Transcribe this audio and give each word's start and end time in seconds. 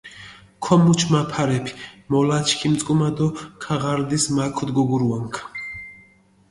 ქომუჩი 0.63 1.07
მა 1.11 1.21
ფარეფი, 1.31 1.71
მოლა 2.11 2.37
ჩქიმიწკჷმა 2.47 3.09
დო 3.17 3.27
ქაღარდის 3.63 4.25
მა 4.35 4.45
ქდჷგოგურუანქ. 4.55 5.35